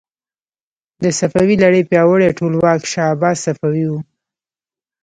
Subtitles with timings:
[1.03, 3.93] د صفوي لړۍ پیاوړی ټولواک شاه عباس صفوي و.